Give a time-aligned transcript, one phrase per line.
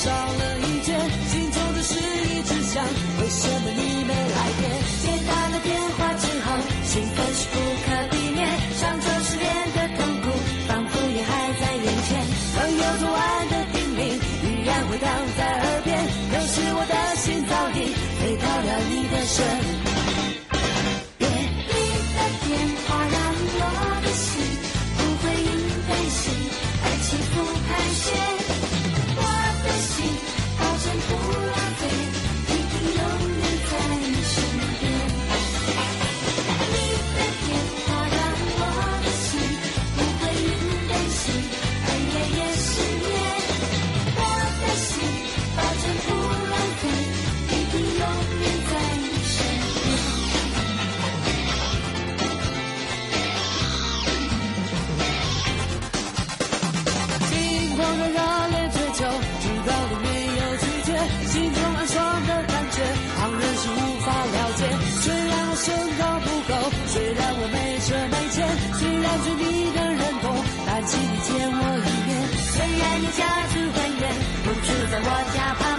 [0.00, 0.98] 少了一件，
[1.28, 2.82] 心中的事一直想，
[3.20, 4.64] 为什么你没来电？
[5.02, 5.76] 接到了电？
[5.98, 6.56] 话之后，
[6.88, 8.48] 兴奋是不可避免，
[8.80, 9.44] 上床失恋
[9.76, 10.30] 的痛苦
[10.66, 12.24] 仿佛也还在眼前，
[12.56, 14.00] 朋友昨晚的叮咛
[14.42, 16.00] 依然回荡在耳边，
[16.32, 19.89] 可是我的心早已飞到了你的身。
[75.32, 75.69] 家旁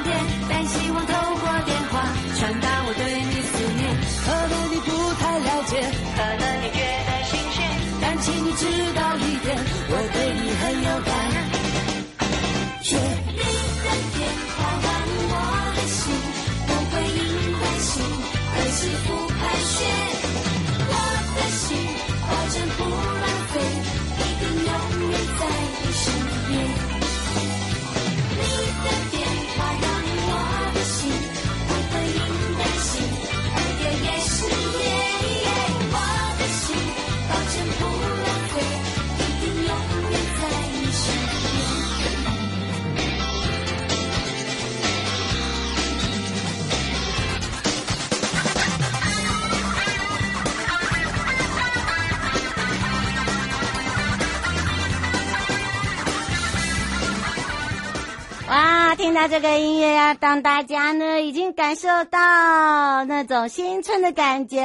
[59.27, 64.61] 这个音乐呀，当大家呢已经感受到那种新春的感觉。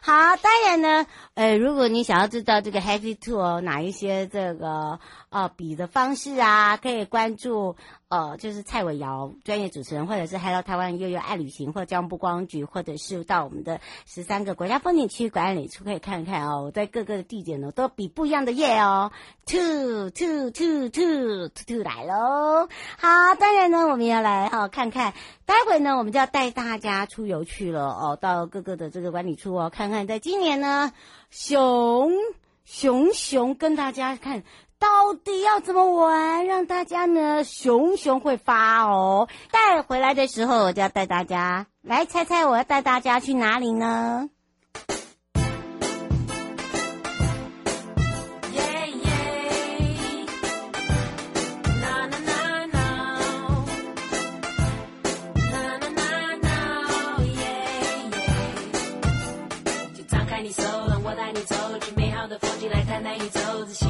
[0.00, 5.00] 好，当然呢，呃，如果你想要知道这个 Happy Tour 哪一些这个
[5.30, 7.76] 呃比的方式啊，可以关注。
[8.08, 16.62] 呃，就是蔡伟瑶专业主持人，或者是 Hello 台湾悠悠爱旅行，或者交通部光局，或者是到我们的十三个国家风景区管理处可以看看哦。
[16.64, 19.12] 我在各个的地点呢，都比不一样的夜哦。
[19.44, 22.66] Two two two two two two 来喽！
[22.96, 25.12] 好，当然呢，我们要来哦看看，
[25.44, 30.94] 待会呢，我们就要带大家出游去了哦，到各个的这个管理处哦，看看在今年呢，
[31.28, 32.10] 熊
[32.64, 34.44] 熊熊跟大家看。
[34.78, 39.28] 到底要怎么玩，让大家呢熊熊会发哦？
[39.50, 44.30] 带回来的时候，我就要带大家来猜猜，我要带大家去哪里呢？
[63.70, 63.87] 十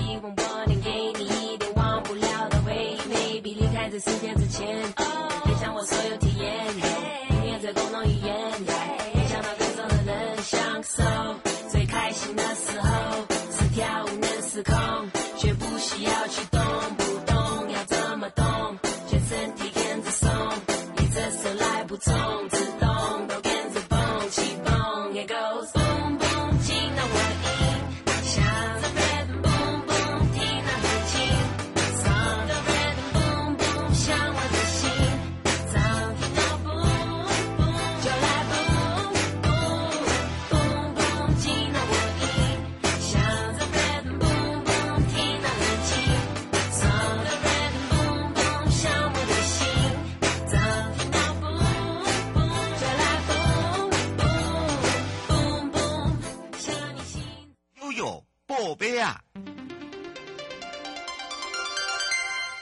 [58.79, 59.21] 对呀。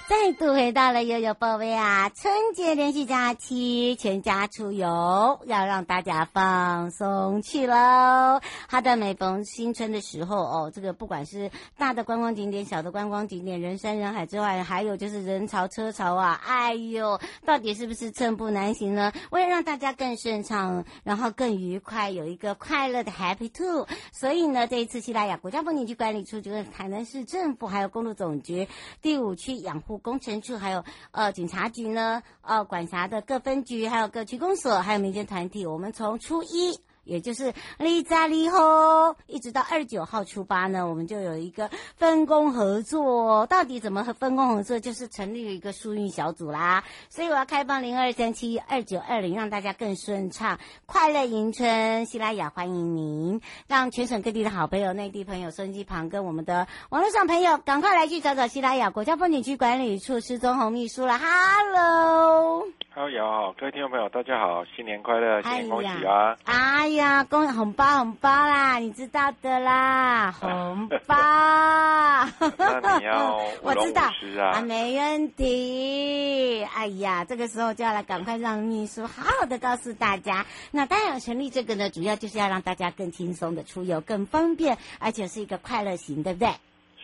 [0.09, 2.09] 再度回到了悠悠宝贝啊！
[2.11, 8.41] 春节连续假期，全家出游，要让大家放松去喽。
[8.69, 16.41] 好的，每逢新春的时候哦，这个不管是大的观光景点、小的观光景点，人山人海之外，还有就是人潮车潮啊！
[16.47, 19.13] 哎呦，到底是不是寸步难行呢？
[19.31, 28.69] 为了让大家更顺畅，然后更愉快，有一个快乐的 Happy Two，所以呢，这一次西拉雅国家风景区管理处就是台南市政府还有公路总局
[29.03, 36.79] 第五区养护工程处还有呃警察局呢，呃管辖的各分局，还有各区公所，还有民间团体，我们从初一。
[37.07, 43.47] 也就是利扎利后，一直到二十九号初八呢，我们就有一个分工合作。
[43.47, 44.79] 到底怎么和分工合作？
[44.81, 46.83] 就是成立了一个疏运小组啦。
[47.09, 52.05] 所以我要开放零二三七二九二零，让大家更顺畅，快乐迎春。
[52.07, 61.17] 希拉雅欢迎您，让全省各地的好朋友、内地朋友、收音机旁跟我们的网络上朋友，赶快来去找找希拉雅国家风景区管理处施宗泓秘书了。
[61.19, 62.67] Hello。
[62.91, 66.35] 好，有好，各位听众朋友，大家好，新年快乐，新年恭喜啊！
[66.45, 71.15] 哎呀，恭喜红包红包啦，你知道的啦，红包。
[72.59, 76.65] 那你要 我知道啊，啊，没问题。
[76.75, 80.45] 哎呀，这个时候就要来赶快让秘书好好的告诉大家。
[80.73, 86.49] 那当然成立这个呢，主要就是要让大家更轻松的出游，更方便，而且是一个快乐型，对不对？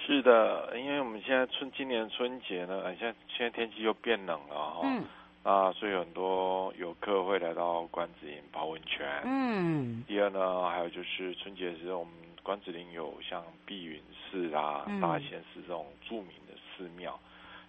[0.06, 4.80] 是的，因为我们现在春今年春节呢，现在现在天气又变冷了哈。
[4.84, 5.04] 嗯。
[5.42, 9.22] 啊，所以很多游客会来到关子岭泡温泉。
[9.24, 10.04] 嗯。
[10.06, 12.12] 第二呢，还有就是春节的时候，我们
[12.42, 14.00] 关子岭有像碧云
[14.30, 17.18] 寺啊、嗯、大仙寺这种著名的寺庙，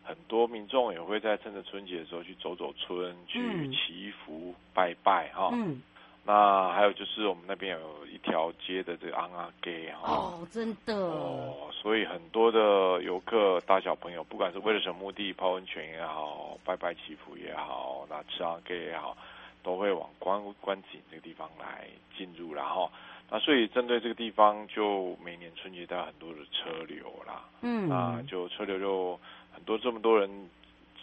[0.03, 5.49] 很多民众也会在趁着春节的时候去走走春，去祈福拜拜哈。
[5.53, 5.81] 嗯。
[6.25, 10.95] 那还有就是我们那边有一条街的这个昂阿街哈哦，真的。
[10.95, 19.17] 哦，所以很多的游客大小朋友，不管是为了什么目的，泡温泉也好，拜拜祈福也好，那吃瓮仔街也好，
[19.61, 21.87] 都会往观观景这个地方来
[22.17, 22.89] 进入，然后
[23.29, 29.19] 那所以针对这个地方，就每年春节都有很多的车流啦，嗯，啊，就车流就
[29.53, 30.29] 很多这么多人。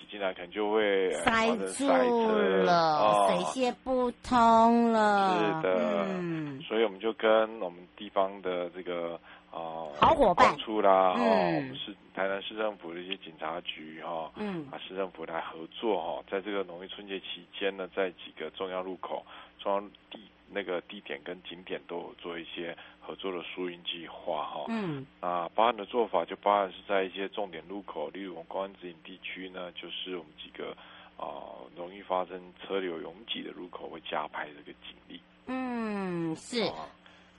[0.09, 5.37] 进来可能就会塞住了，水泄不通了。
[5.39, 7.29] 是的，嗯，所以我们就跟
[7.61, 9.15] 我们地方的这个
[9.51, 19.25] 啊、呃、好伙伴处啦，嗯、哦，我们是台南市政府的一些警察局哈，嗯，啊市政府来合作哈，在这个农历春节期间呢，在几个重要路口、
[19.59, 19.81] 重要
[20.11, 20.21] 地
[20.53, 22.77] 那个地点跟景点都有做一些。
[23.11, 30.71] 合作的输运计划哈，嗯，啊，包含的做法就包含是在一些重点路口，例如我们高安指引地区呢，就是我们几个
[31.17, 35.21] 啊容易发生车流拥挤的路口会加派这个警力。
[35.47, 36.71] 嗯，是。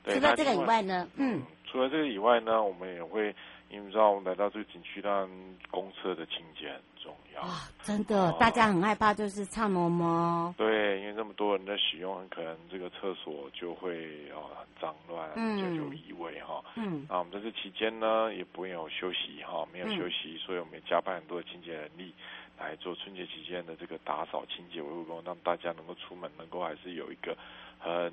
[0.03, 3.33] 除了这个以外呢，嗯，嗯，除了这个以外呢，我们也会。
[3.71, 5.29] 因为你知道，我们来到这个景区，当然
[5.69, 7.41] 公厕的清洁很重要。
[7.41, 10.53] 哇，真的，哦、大家很害怕，就是差摸摸。
[10.57, 16.61] 对，因为这么多人在使用，很可能这个厕所就会哦很脏乱，嗯、就有异味哈。
[16.75, 17.05] 嗯。
[17.09, 22.13] 那我们在这期间呢，也不用有休息哈，没有休息，嗯、所以我们也加班很多的清洁人力
[22.59, 27.37] 来做春节期间的这个打扫、清洁、维护工作，让大家能够出门，能够还是有一个
[27.79, 28.11] 很。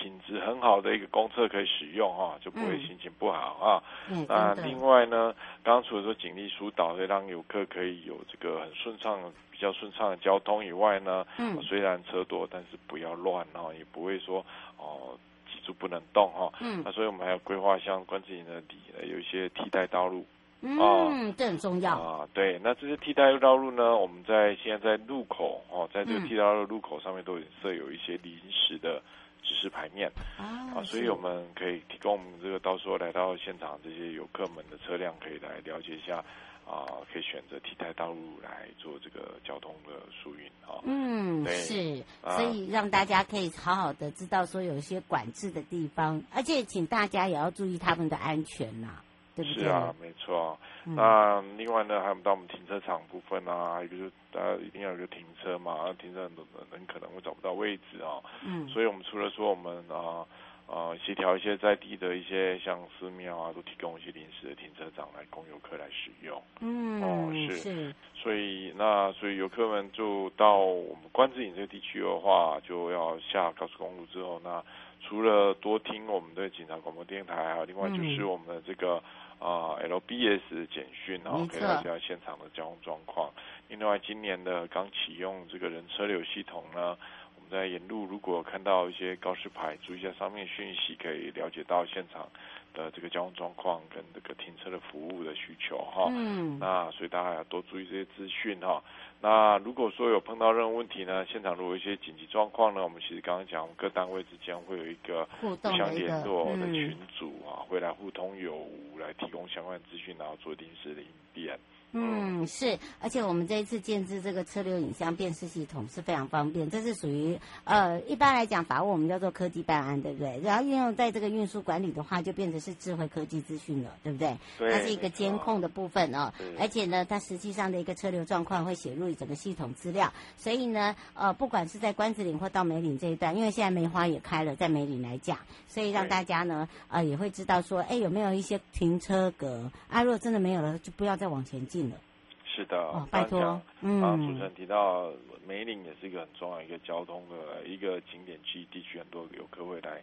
[0.00, 3.82] 品质很好的一个公厕可以使用哈，就不会心情不好啊。
[4.08, 14.38] 嗯，那另外呢，刚刚除了说警力疏导，可以让游客可以有这个很顺畅、比较顺畅的交通以外呢，嗯，虽然车多，但是不要乱哈，也不会说
[14.78, 15.18] 哦
[15.52, 16.50] 挤住不能动哈。
[16.60, 20.24] 嗯，那所以我们还要规划相关自己的底有一些替代道路。
[20.62, 22.28] 嗯，这很重要啊。
[22.32, 29.02] 对，那这些替代道路呢，我们在现在在路口哦，在这个替代道路路口上面都有设有一些临时的。
[29.42, 36.24] 指示牌面啊，啊，所以我们可以提供我们这个到时候来到现场这些游客们的车辆，可以来了解一下
[36.66, 40.80] 啊，可以选择替代道路来做这个交通的疏运啊。
[40.84, 49.04] 嗯，对是，所以让大家可以好好的知道说有一些管制的地方，而且请大家也要注意他们的安全呐、啊。
[49.44, 50.58] 是啊，没错。
[50.84, 58.22] 嗯、那另外呢，还有到我们停车场部分啊，一个就是大家一定要有个停车嘛，停车很多人可能会找不到位置啊。
[58.44, 58.66] 嗯。
[58.68, 60.24] 所以我们除了说我们啊
[60.66, 66.42] 啊协调一些在地的一些像寺庙啊，都提供一些临时的停车场来供游客来使用。
[66.60, 67.02] 嗯。
[67.02, 67.56] 哦，是。
[67.56, 67.94] 是。
[68.14, 74.62] 所以那所以游客们就到我们关子岭这个地区的话，就要下高速公路之后，那
[75.02, 79.02] 除了多听我们的警察广播电台，还有另外就是我们的这个。
[79.40, 83.32] 啊，LBS 简讯，然后可以了解现场的交通状况。
[83.68, 86.96] 另外，今年的刚启用这个人车流系统呢，
[87.34, 92.28] 我们们在沿路如果看到一些告示牌，注意一下上面讯息，可以了解到现场
[92.74, 96.10] 的这个交通状况跟这个停车的服务的需求哈。
[96.14, 96.58] 嗯。
[96.58, 98.82] 那所以大家要多注意这些资讯哈。
[99.22, 111.58] 那如果说有碰到任何问题呢，现场如果有一些紧急状况呢，我们其实刚刚讲，各单位之间会有一个互相联络的群组啊，会来互通有无，来提供相关资讯，然后做临时的应变。
[111.92, 120.40] 嗯，是，而且我们这一次建置这个车流影像辨识系统是非常方便，这是属于呃一般来讲法务我们叫做科技办案，对不对？
[120.40, 124.36] 然后运用在这个运输管理的话，就变成是智慧科技资讯了，对不对？
[124.58, 124.70] 对。
[124.70, 140.02] 它是一个监控的部分哦，而且呢，它实际上的一个车流状况会写入整个系统资料，所以呢，呃，不管是在关子岭或到梅岭这一段，因为现在梅花也开了，在梅岭来讲，所以让大家呢，呃，也会知道说，哎，有没有一些停车格啊？
[140.02, 141.96] 如果真的没有了，就不要再往前进了。
[142.44, 143.62] 是的，哦、拜托。
[143.80, 145.10] 嗯，主持人提到
[145.46, 150.00] 梅岭也是一个很重要一个交通的一个景点区，地区很多游客会来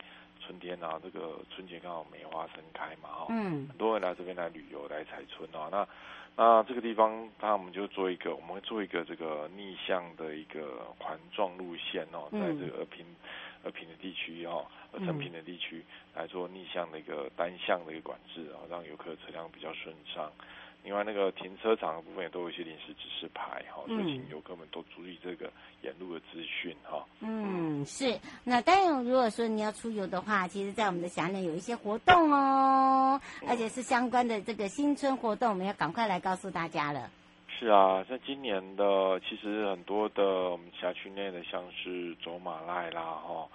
[0.47, 5.67] 春天啊，这个春节刚好梅花盛开嘛，哈，嗯，很多人来这边来旅游来采春啊。
[5.69, 5.85] 那
[6.37, 13.05] 那这个地方，那我们就做一个，我们会做一个这个逆向的一个环状路线哦，在这个二平
[13.65, 15.83] 二平的地区哦，二成平的地区
[16.15, 20.31] 来做逆向的一个单向的一个管制啊，让游客车辆比较顺畅。
[20.83, 27.05] 另外，那个停车场的部分也都有一些临时指示牌哈，所以请游客们都注意这个沿路的资讯哈。
[27.19, 28.17] 嗯，是。
[28.45, 37.09] 那当然，如果说你要出游的话，其实，在我们的辖内有一些活动哦，而且是相关的这个新春活动，我们要赶快来告诉大家了。
[37.59, 43.47] 是啊，像今年的，其实很多的我们辖区内的，像是走马濑啦哈。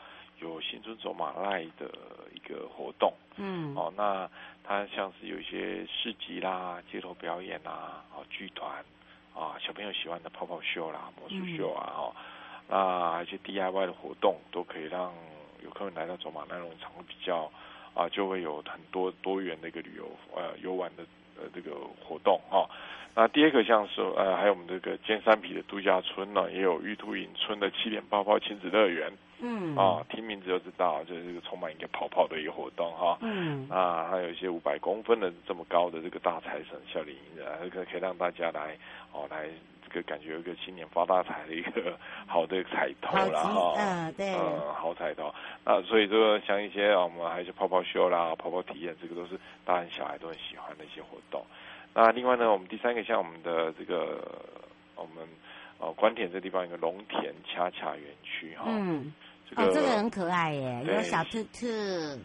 [0.42, 1.88] 有新春走马濑的
[2.34, 4.28] 一个活动，嗯，哦，那
[4.64, 8.84] 它像是有一些市集啦、街头表演啦、啊剧团，
[9.34, 12.12] 啊小朋友喜欢的泡泡秀啦、魔术秀啊，哈、
[12.68, 15.12] 嗯，那一些 DIY 的活动都可以让
[15.62, 17.50] 游客们来到走马濑农场会比较
[17.94, 21.04] 啊，就会有很多多元的一个旅游呃游玩的
[21.36, 22.68] 呃这个活动哈。
[23.14, 29.12] 那第二个像是呃还有我们这个尖山皮的度假村呢，也有玉兔影村的七点泡泡亲子乐园。
[29.42, 33.18] 嗯啊，听名字就知道，就是这个充满一个泡泡的一个活动哈。
[33.20, 38.78] 嗯啊，还有一些五百公分的这么高的这个大财神笑脸迎人，这个可以让大家来
[39.12, 39.48] 哦来
[39.84, 43.74] 这个感觉有一个新年发大财的一个好的彩头了哈。
[43.76, 44.32] 嗯，对。
[44.34, 45.34] 嗯，好彩头。
[45.64, 51.44] 那所以这个像一些我们还有泡泡秀啦、泡泡体验，这个都是大人小孩都很喜欢的一些活动。
[51.92, 54.22] 那另外呢，我们第三个像我们的这个
[54.94, 55.28] 我们
[55.78, 58.66] 哦关田这地方一个龙田恰恰园区哈。
[58.68, 59.12] 嗯。
[59.54, 61.66] 哦，这个很可爱耶，有小兔兔。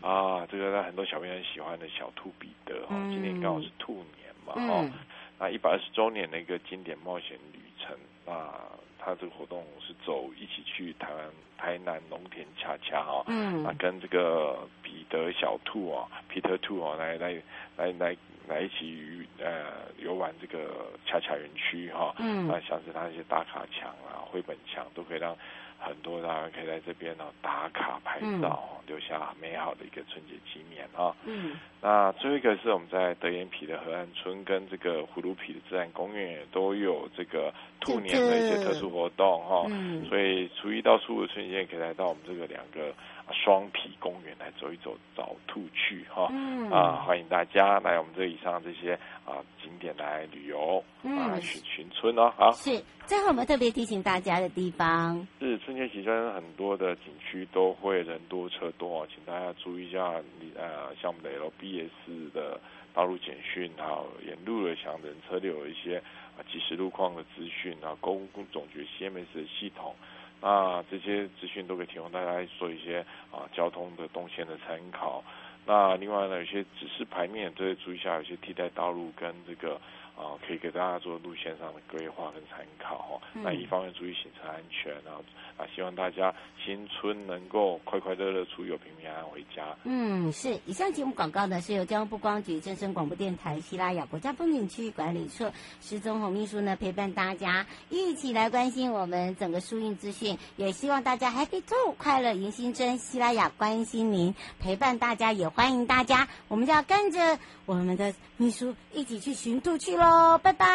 [0.01, 4.93] 啊，这个让很多小朋友很喜欢的小兔彼得哈，嗯、今年刚好是兔年嘛哈，嗯、
[5.37, 8.49] 那一百二十周年的一个经典冒险旅程，那
[8.97, 11.25] 他这个活动是走一起去台湾
[11.57, 17.33] 台南农田恰恰哈，嗯，那跟这个彼得小兔啊，Peter 兔啊，来来
[17.75, 18.15] 来来
[18.47, 25.37] 来一起呃游玩这个恰恰园区哈，嗯，那像是他一些打卡墙啊、绘本墙都可以让。
[25.79, 31.15] 很多大家可以在这边呢打卡拍照，嗯、留下美好的一个春节纪念啊。
[31.25, 39.65] 嗯，那最后一个是我们在德延皮的河岸村跟这个葫芦皮的自然公园也都有这个兔年的一些特殊活动哈。
[39.69, 42.93] 嗯，所以初一到初五的春节可以来到我们这个两个。
[43.33, 46.27] 双皮公园来走一走，找兔去哈！
[46.31, 48.93] 嗯、啊，欢迎大家来我们这以上这些
[49.25, 52.51] 啊景点来旅游，嗯、啊，寻寻村哦，好。
[52.51, 62.59] 是，最后我们特别提醒大家的地方是春节期间很多的景区都会人多车多，请大家注意一下，你呃，像我们的 LBS 的
[62.93, 65.97] 道路简讯，还有沿路的像人车流有一些
[66.37, 69.93] 啊即时路况的资讯啊，公共总局 CMS 的系统。
[70.41, 75.23] 那这些资讯都可以提供大家做一些啊交通的动线的参考。
[75.65, 79.79] 那另外呢，有些指示牌面都会注意一下，有些替代道路跟这个。
[80.17, 83.21] 啊，可以给大家做路线上的规划跟参考哈。
[83.35, 85.23] 嗯、那一方面注意行车安全，然后
[85.55, 86.33] 啊，希望大家
[86.65, 89.77] 新春能够快快乐乐出游，平平安安回家。
[89.83, 90.59] 嗯，是。
[90.65, 110.37] 以上节目广告呢，是由交通部光局、正声广播电台、西拉雅国家风景区管理处石宗宏秘书呢陪伴大家一起来关心我们整个疏运资讯，也希望大家 Happy Two 快乐迎新春，西拉雅关心您，陪伴大家，也欢迎大家，我们就要跟着我们的秘书一起去寻兔去喽。
[110.43, 110.65] 拜拜，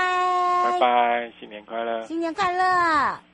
[0.72, 3.31] 拜拜，新年快乐，新年快乐。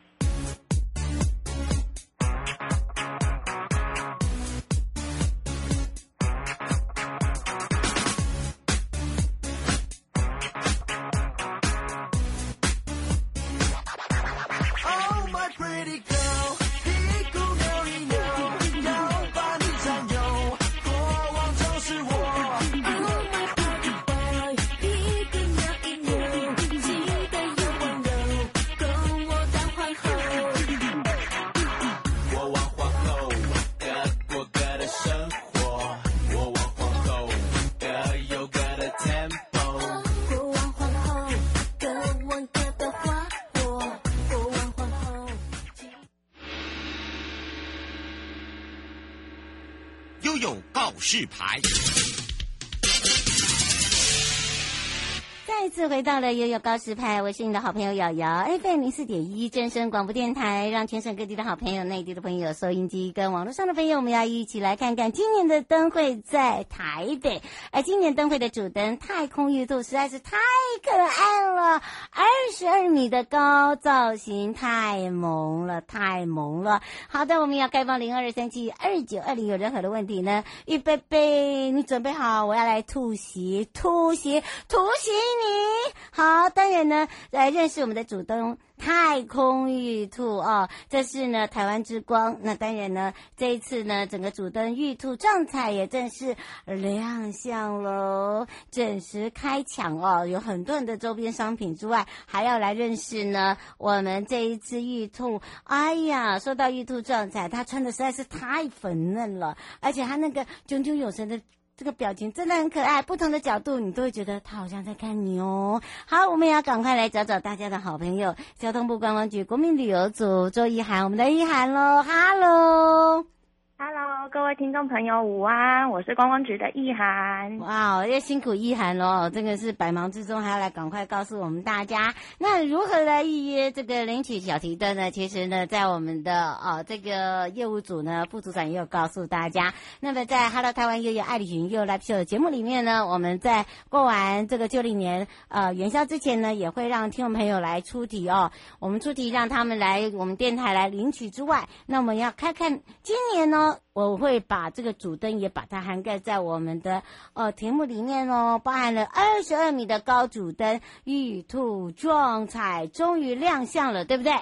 [55.89, 67.41] 回到了悠悠告示牌，我是你的好朋友瑶瑶，FM 零四点一正声广播电台，让全省各地的好朋友、内地的朋友、收音机跟网络上的朋友，我们要一起来看看今年的灯会在台北。
[67.73, 70.37] 而今年灯会的主灯太空玉兔实在是太
[70.85, 76.83] 可爱了，二十二米的高造型，太萌了，太萌了。
[77.09, 80.45] 好的，我们要开放零二三七二九二零，有任何的问题呢？
[80.67, 82.45] 预备备，你准备好？
[82.45, 85.78] 我要来突袭，突袭，突袭你！
[86.11, 92.39] 好，当然呢，来认识我们的主灯太空玉兔哦，这是呢台湾之光。
[92.43, 105.41] 那当然呢，这一次呢，整个主灯玉兔状态也正式亮相喽，准时开抢哦，有很多人的周边商品之外，还要来认识呢我们这一只玉兔。
[105.65, 111.41] 哎呀，说到玉兔状态，它穿的实在是太粉嫩了，而且它那个炯炯有神的。
[111.79, 115.81] 这个表情真的很可爱，不同的角度你都会觉得他好像在看你哦。
[116.07, 123.38] 好，我们也要赶快来找找大家的好朋友，交通部观光局国民旅游组周一涵，我们的一涵喽，哈喽。
[123.81, 125.89] Hello，各位听众朋友，午安！
[125.89, 127.61] 我是观光局的易涵。
[127.61, 135.13] 哇，要辛苦易涵喽，这个是百忙之中还要来赶快告诉我们大家，那如何来预约这个领取小提灯呢？
[135.13, 139.73] 其实呢，在我们的哦这个业务组呢，副组长也有告诉大家。
[140.01, 148.51] 那么在 Hello 台湾悠悠爱旅行悠悠 Live Show 的节目里面呢，我们在过完这个旧历年呃元宵之前呢，也会让听众朋友来出题哦。
[148.81, 153.68] 我们出题让他们来我们电台来领取之外，那我们要看看今年呢。
[153.93, 157.03] 我会把这个主灯也把它涵盖在我们的
[157.35, 164.33] 呃题目里面哦，包含了二十二米的高主灯，玉兔壮彩终于亮相了，对不对？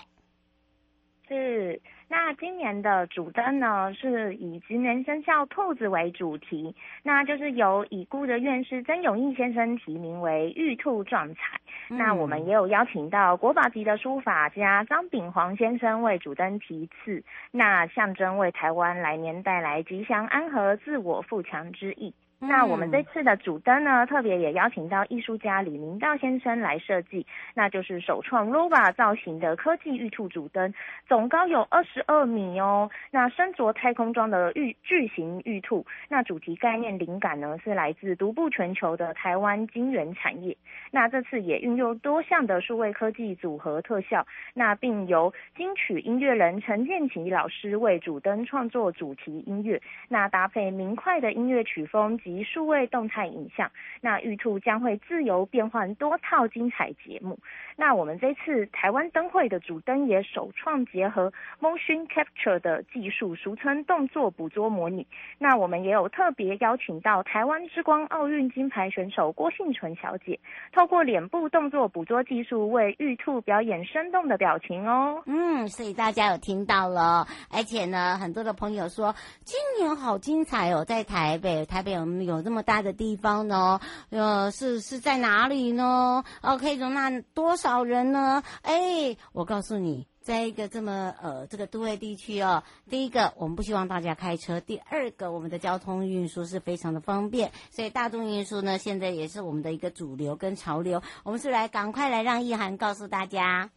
[1.28, 1.80] 是。
[2.08, 11.60] 那今年的主灯呢，是以值年生肖兔子为主题，那就是由已故的院士曾永义先生提名为玉兔壮彩。
[11.88, 22.14] 嗯、那我们也有邀请到国宝级的书法家张炳煌先生为主灯题字，那象征为台湾来年带来吉祥安和、自我富强之意。
[22.38, 30.72] 那我们这次的主灯呢，特别也邀请到艺术家李明道先生来设计，那就是首创 ROBA 造型的科技玉兔主灯，
[31.08, 32.90] 总高有二十二米哦。
[33.10, 40.54] 那身着太空装的玉巨型玉兔，那主题概念灵感呢是来自独步全球的台湾晶圆产业。
[40.90, 52.20] 那这次也运用多项的数位科技组合特效，那并由金曲音乐人陈建骐老师为主灯创作主题音乐，那搭配明快的音乐曲风。
[52.26, 57.38] 及数位动态影像，那玉兔将会自由变换多套精彩节目。
[57.76, 65.06] 那我们这次台湾灯会的主灯也首创结合 motion capture 的技术，俗称动作捕捉模拟。
[65.38, 70.40] 那我们也有特别邀请到台湾之光奥运金牌选手郭幸淳小姐，
[70.72, 75.22] 透过脸部动作捕捉技术为玉兔表演生动的表情哦。
[75.26, 83.80] 嗯，所以大家有听到了，而且呢，很多的朋友说今年好精彩哦，在台北，台北有有这么大的地方呢？
[84.10, 86.24] 呃，是是在哪里呢？
[86.42, 87.76] 哦，可以容纳多少？
[87.84, 88.42] 人呢？
[88.62, 101.02] 哎，我告诉你，在一个这么呃这个都会地区哦，第一个我们不希望大家开车，第二个我们的交通运输是非常的方便，所以大众运输呢现在也是我们的一个主流跟潮流。
[101.22, 103.70] 我们是来赶快来让意涵告诉大家。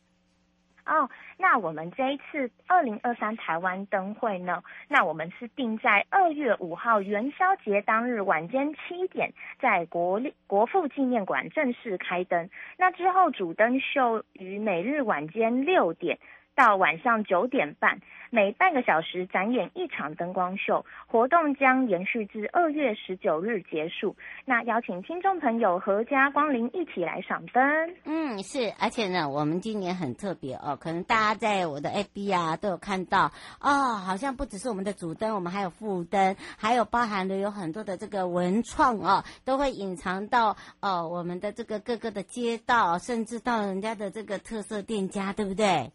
[0.89, 12.49] 哦，那我们这一次二零二三台湾灯会呢，那我们是定在二月五号元宵节当日晚间七点，在国立国父纪念馆正式开灯。
[12.75, 16.17] 那之后主灯秀于每日晚间六点
[16.55, 17.99] 到晚上九点半。
[18.31, 24.15] 每半个小时展演一场灯光秀，活动将延续至二月十九日结束。
[24.45, 27.63] 那邀请听众朋友阖家光临，一起来赏灯。
[28.03, 45.91] 嗯，是，而且呢，我们今年很特别哦，可能大家在我的 FB 啊都有看到哦，好像不只是我们的主灯，我们还有副灯，还有包含的有很多的这个文创哦，都会隐藏到哦我们的这个各个的街道，甚至到人家的这个特色店家，对不对？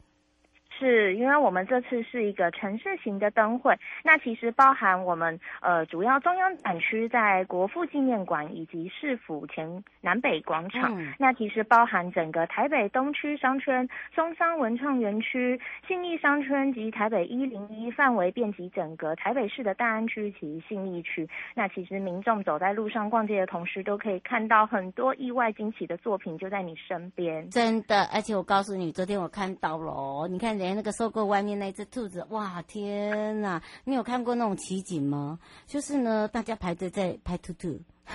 [0.79, 21.29] 是因为我们这次是一个城市型的灯会，那其实包含我们呃主要中央展区在国父纪念馆以及市府前南北广场，嗯、那其实包含整个台北东区商圈、松山文创园区、信义商圈及台北一零一范围遍及整个台北市的大安区及信义区。
[21.55, 27.49] 那其实民众走在路上逛街的同时，都可以看到很多意外惊喜的作品就在你身边。
[27.51, 30.75] 真的，而且我告诉你，昨天我看到了，你看连。
[30.75, 35.39] 那个收购外面那只兔子，哇，天呐，你有看过那种奇景吗？
[35.67, 37.81] 就是呢，大家排队在拍兔兔。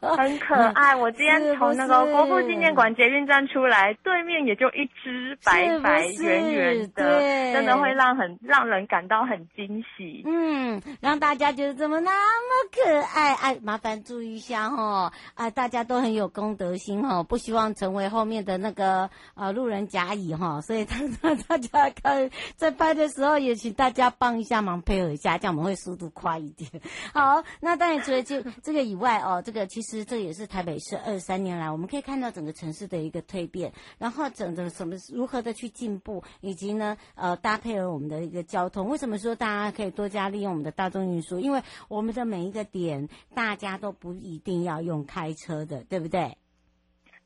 [0.00, 0.94] 很可爱。
[0.96, 10.22] 我今天从那个国父纪念馆捷运站出来，对面也就一只白白圆圆的，对，真的会让很让人感到很惊喜。
[10.24, 13.34] 嗯，让大家觉得怎么那么可爱？
[13.34, 26.70] 哎，麻烦注意一下哈，啊，大家都很有公德心哈，不希望成为后面的那个呃路人甲乙哈，所以他他 大家看在拍的时候，也请大家帮一下忙，配合一下，这样我们会速度快一点。
[27.12, 38.88] 好，那当然除了这这个以外哦，这个其实这也是台北市二三年来，我们可以看到整个城市的一个蜕变，然后整个什么如何的去进步，以及呢，呃，搭配了我们的一个交通。
[38.88, 41.40] 为什么说大家可以多加利用我们的大众运输？
[41.40, 46.38] 因为我们的每一个点，大家都不一定要用开车的，对不对？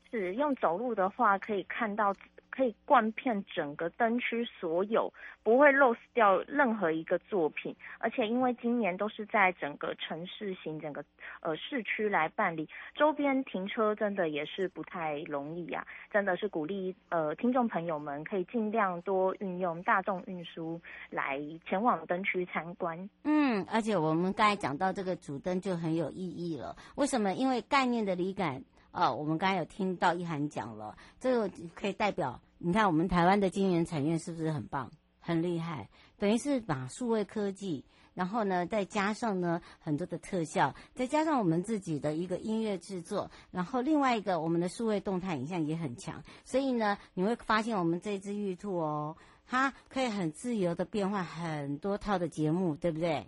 [0.09, 2.15] 是用走路的话，可以看到。
[2.59, 11.01] 可以贯遍整个灯区，所有不会漏掉任何一个作品，而且因为今年都是在整个城市型整个
[11.39, 23.09] 呃市区来办理，周边停车真的也是不太容易啊，真的是鼓励呃听众朋友们可以尽量多运用大众运输来前往灯区参观。
[23.23, 27.33] 嗯，而且我们刚才讲到这个主灯就很有意义了，为什么？
[27.35, 28.61] 因为概念的理感。
[28.91, 35.89] 哦，我们刚才有听到一涵讲了，这个可以代表，你看我们台湾的晶圆产业是不是很棒、很厉害？
[36.17, 49.15] 等于是把数位科技，然后呢，再加上呢很多的特效，再加上我们自己的一个音乐制作，然后另外一个我们的数位动态影像也很强，所以呢，你会发现我们这只玉兔哦，
[49.47, 53.25] 它可以很自由的变换很多套的节目，对不对？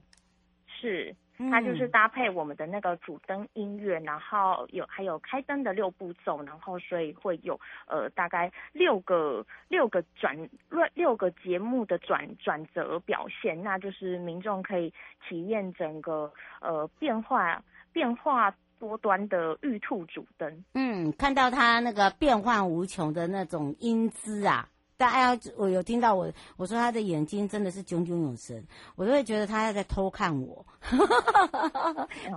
[0.67, 1.15] 是。
[1.49, 10.38] 它就是搭配我们的那个主灯音乐，然后有还有开灯的六步骤，然后所以会有呃大概六个六个转
[10.69, 14.93] 六六个节目的转转折表现，那就是民众可以
[15.27, 20.63] 体验整个呃变化变化多端的玉兔主灯。
[20.73, 24.67] 嗯，看到它那个变幻无穷的那种英姿啊。
[25.02, 28.64] 大家，我有听到我我说他的眼睛真的是炯炯有神，
[28.96, 30.64] 我都会觉得他在偷看我。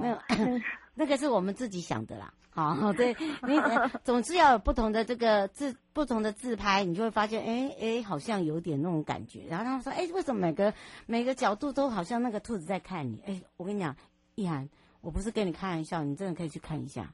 [0.01, 0.19] 没有，
[0.97, 2.33] 那个是我们自己想的啦。
[2.49, 3.61] 好，对你
[4.03, 9.43] 总是要有不同的这个自不同的自拍，你就会发现，哎哎，好像有点那种感觉。
[9.47, 10.73] 然后他们说，哎，为什么每个
[11.05, 13.21] 每个角度都好像那个兔子在看你？
[13.27, 13.95] 哎，我跟你讲，
[14.37, 14.67] 一涵，
[15.03, 17.13] 我不是跟你开玩笑，你真的可以去看一下。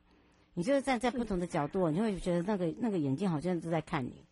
[0.55, 4.25] 你就是站在不同的角度，你会觉得那个那个眼睛好像都在看你。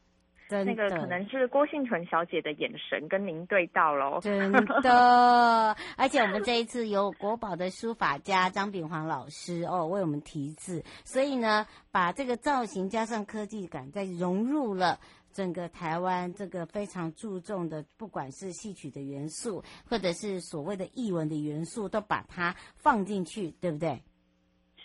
[0.48, 5.76] 那个可能是郭幸纯小姐的眼神跟您对到喽，真的。
[5.96, 14.98] 而且我们这一次有国宝的书法家张炳煌老师哦为我们题字，所以呢，把这个造型加上科技感，再融入了
[15.32, 24.02] 整个台湾这个非常注重的，不管是戏曲的元素，或者是所谓的艺文的元素，都把它放进去，对不对？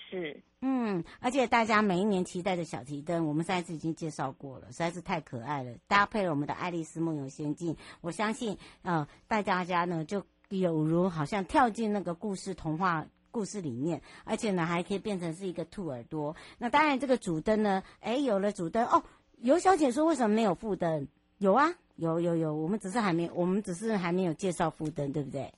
[0.09, 0.43] 是。
[0.65, 5.73] 嗯，而且大家每一年期待的小提灯，我们上一次已经介绍过了，实在是太可爱了。
[5.87, 16.33] 搭配了我们的《爱丽丝梦游仙境》，我相信，呃，带大家呢就有如好像跳进那个故事童话故事里面，而且呢还可以变成是一个兔耳朵。
[16.57, 19.03] 那当然，这个主灯呢，哎，有了主灯哦。
[19.41, 21.09] 尤小姐说为什么没有副灯？
[21.39, 25.53] 有啊，有有有，我们只是还没，我们只是还没有介绍副灯，对不对？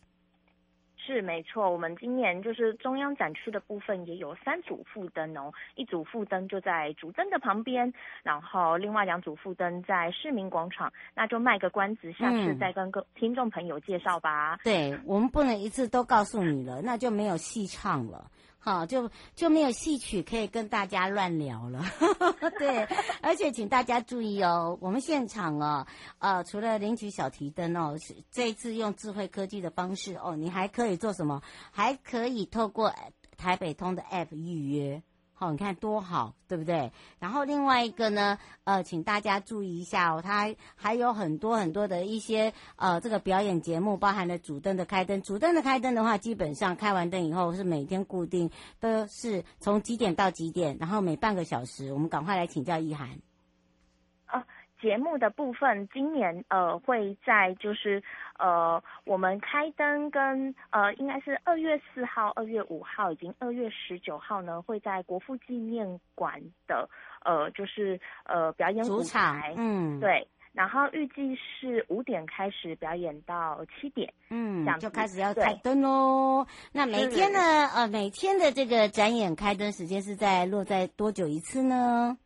[1.06, 14.56] 是没错，我们今年就是中央展区的部分也有三组副灯哦，一组副灯就在主灯的旁边，然后另外两组副灯在市民广场，那就卖个关子，下次再跟各听众朋友介绍吧。
[14.56, 18.26] 嗯、对，我们不能一次都告诉你了，那就没有戏唱了。
[18.66, 21.86] 好，就就没有戏曲可以跟大家乱聊了。
[22.58, 22.84] 对，
[23.22, 25.86] 而且请大家注意哦，我们现场哦，
[26.18, 27.96] 呃，除了领取小提灯哦，
[28.32, 31.44] 这一次用智慧科技的方式哦，你还可以做什么？
[31.70, 32.92] 还可以透过
[33.38, 35.04] 台北通的 App 预约。
[35.38, 36.94] 好，你看多好，对不对？
[37.20, 45.22] 然后另外一个呢，呃，请大家注意一下哦，它还有很多很多的一些呃这个表演节目，包含了主灯的开灯。
[45.22, 51.92] 主灯的开灯的话，基本上开完灯以后是每天固定，都是从几点到几点，然后每半个小时。
[51.92, 53.10] 我们赶快来请教一涵。
[54.82, 58.04] 节目的部分，今年呃会在就是
[58.38, 66.88] 呃我们开灯跟呃应该是二月四号、二月五号，已经二月十九号呢，会在国父纪念馆的
[67.24, 76.46] 呃就是呃表演舞台，嗯，对，然后预计是五点开始表演到七点，嗯，就开始要开灯喽。
[76.74, 77.40] 那每天呢
[77.74, 82.18] 呃每天的这个展演开灯时间是在落在多久一次呢？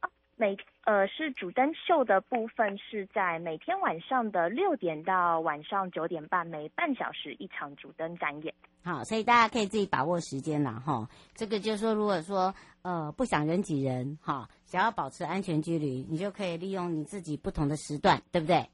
[0.00, 8.52] 啊每呃是主灯秀的部分是在每天晚上的六点到晚上九点半，每半小时一场主灯展演。
[8.84, 10.82] 好，所以大家可以自己把握时间啦。
[10.84, 11.08] 哈。
[11.34, 18.68] 这个就是说，如果说呃不想人挤人哈，想要保持安全距离，你就可以利用你自己不同的时段，对不对？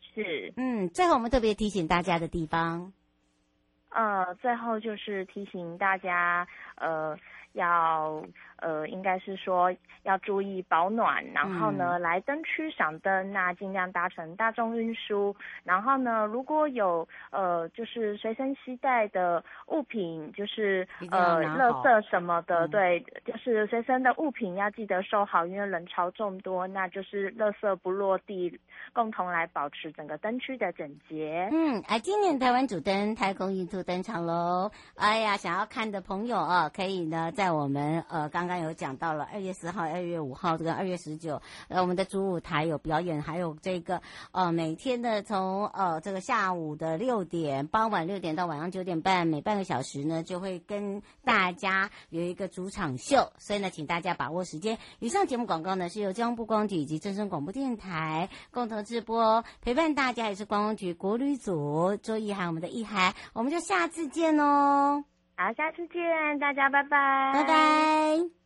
[0.00, 0.52] 是。
[0.56, 2.90] 嗯，最后我们特别提醒大家的地方，
[3.90, 7.14] 呃，最后就是提醒大家，呃。
[7.54, 8.20] 要
[8.58, 15.34] 呃，应该是说要注意保暖，然后呢，来灯区赏灯，那尽量搭乘大众运输。
[15.64, 28.58] 然后呢，如果有呃，就是随身携带的物品，就是呃，垃圾什么的，嗯、对，就是随身的物品要记得收好，因为人潮众多，那就是垃圾不落地，
[28.92, 31.48] 共同来保持整个灯区的整洁。
[31.52, 34.70] 嗯，哎，今年台湾主灯太空印度登场喽！
[34.96, 37.32] 哎呀，想要看的朋友啊，可以呢。
[37.34, 44.00] 在我们呃刚刚有讲到了二月十号、二月五号这个二月十九，呃我们的主舞台有表演，还有这个
[44.32, 54.78] 呃每天的从呃这个下午的六点，傍晚六点到晚上九点半，每半个小时呢就会跟大家有一个主场秀，所以呢请大家把握时间。
[54.98, 65.04] 以上节目广告呢是由交通部光局以及正声广播电台共同直播，陪伴大家也是观光局国旅组周一涵，我们的一涵，我们就下次见哦。
[65.36, 68.43] 好，下次见，大家拜拜，拜拜。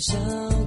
[0.00, 0.57] 想